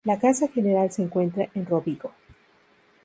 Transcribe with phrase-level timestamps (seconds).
[0.03, 2.11] La casa general se encuentra en Rovigo.